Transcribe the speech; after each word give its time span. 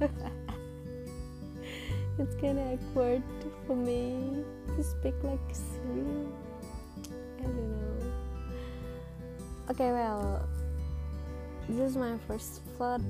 it's 2.18 2.34
kind 2.40 2.58
of 2.58 2.78
awkward 2.78 3.22
for 3.66 3.76
me 3.76 4.44
to 4.76 4.82
speak 4.82 5.14
like 5.22 5.38
Siri. 5.52 6.26
I 7.38 7.42
don't 7.42 7.56
know. 7.56 8.12
Okay, 9.70 9.92
well, 9.92 10.48
this 11.68 11.90
is 11.90 11.96
my 11.96 12.18
first 12.26 12.60
vlog, 12.76 13.02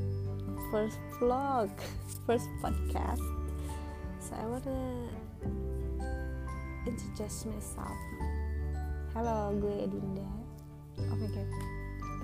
first 0.70 0.98
vlog, 1.18 1.70
first 2.26 2.48
podcast. 2.62 3.24
So 4.20 4.36
I 4.36 4.46
wanna 4.46 5.08
introduce 6.86 7.46
myself. 7.46 7.96
Halo, 9.14 9.56
gue 9.56 9.88
Dinda. 9.88 10.28
Oh 10.98 11.16
my 11.16 11.28
god. 11.32 11.48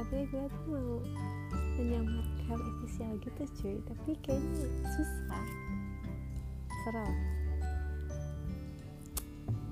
Tapi 0.01 0.27
gue 0.29 0.47
inisial 3.01 3.17
gitu 3.25 3.43
cuy. 3.57 3.77
Tapi 3.89 4.11
kayaknya 4.21 4.69
susah. 4.93 5.47
Serah 6.85 7.15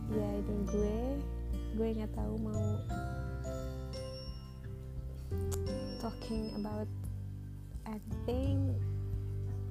ya 0.08 0.28
ini 0.40 0.56
gue. 0.72 1.00
Gue 1.76 1.88
nggak 1.92 2.12
tahu 2.16 2.34
mau 2.40 2.64
talking 6.00 6.56
about 6.56 6.88
anything 7.84 8.72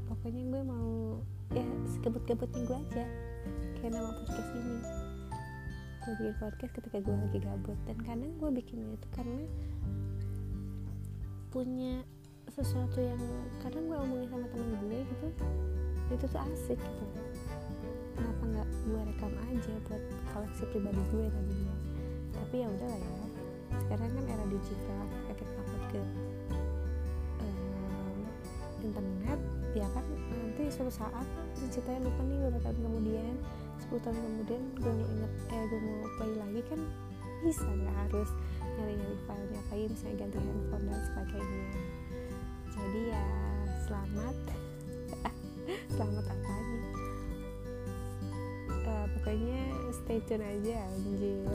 pokoknya 0.06 0.44
gue 0.54 0.62
mau 0.62 1.20
ya 1.52 1.66
sekebut-kebutnya 1.98 2.62
gue 2.70 2.78
aja. 2.78 3.06
Kayak 3.82 3.92
nama 3.98 4.14
podcast 4.14 4.50
ini. 4.54 4.78
Gue 6.06 6.14
bikin 6.22 6.36
podcast 6.38 6.72
ketika 6.78 6.98
gue 7.02 7.16
lagi 7.18 7.40
gabut. 7.42 7.78
Dan 7.90 7.98
kadang 8.06 8.32
gue 8.38 8.50
bikinnya 8.54 8.94
itu 8.94 9.08
karena 9.18 9.44
punya 11.50 12.06
sesuatu 12.58 12.98
yang 12.98 13.22
kadang 13.62 13.86
gue 13.86 13.98
omongin 14.02 14.28
sama 14.34 14.50
temen 14.50 14.74
gue 14.82 14.98
gitu 15.06 15.28
itu 16.10 16.26
tuh 16.26 16.42
asik 16.42 16.80
gitu. 16.82 17.22
Kenapa 18.18 18.44
nggak 18.50 18.70
gue 18.90 19.02
rekam 19.14 19.34
aja 19.46 19.74
buat 19.86 20.02
koleksi 20.34 20.64
pribadi 20.74 21.02
gue 21.14 21.26
tadinya 21.30 21.76
tapi 22.34 22.56
ya 22.64 22.68
udah 22.72 22.88
lah 22.90 22.98
ya 22.98 23.26
sekarang 23.86 24.10
kan 24.10 24.24
era 24.26 24.46
digital 24.50 25.02
kita 25.30 25.54
upload 25.60 25.84
ke 25.92 26.02
um, 27.44 28.20
internet 28.82 29.40
ya 29.76 29.88
kan 29.94 30.06
nanti 30.34 30.64
suatu 30.74 30.90
saat 30.90 31.28
ceritanya 31.70 32.10
lupa 32.10 32.22
nih 32.26 32.38
beberapa 32.42 32.60
tahun 32.66 32.78
kemudian 32.90 33.36
10 33.86 34.02
tahun 34.02 34.18
kemudian 34.18 34.62
gue 34.82 34.94
mau 34.98 35.08
inget 35.14 35.32
eh 35.54 35.64
gue 35.70 35.80
mau 35.84 36.10
play 36.18 36.34
lagi 36.42 36.62
kan 36.74 36.80
bisa 37.46 37.70
nggak 37.70 37.96
harus 38.08 38.30
nyari-nyari 38.80 39.18
filenya 39.30 39.60
apa 39.62 39.74
misalnya 39.78 40.16
ganti 40.26 40.38
handphone 40.42 40.86
dan 40.90 41.02
sebagainya 41.06 41.27
pokoknya 49.28 49.64
stay 49.92 50.24
tune 50.24 50.40
aja 50.40 50.88
anjir. 50.88 51.52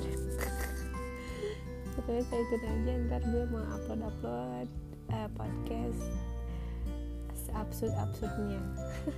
Pokoknya 1.97 2.21
stay 2.29 2.45
tune 2.53 2.69
aja 2.69 2.93
ntar 3.09 3.23
gue 3.25 3.45
mau 3.49 3.65
upload 3.65 4.13
upload 4.13 4.69
uh, 5.09 5.29
podcast 5.33 6.05
absurd 7.57 7.97
absurdnya 7.97 8.61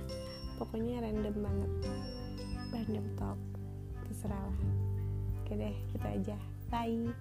pokoknya 0.63 1.03
random 1.03 1.35
banget. 1.35 1.71
Random 2.71 3.05
talk. 3.19 3.39
Terserah 4.07 4.39
lah. 4.39 4.59
Oke 5.43 5.59
deh 5.59 5.75
kita 5.91 6.07
aja. 6.15 6.37
Bye 6.71 7.11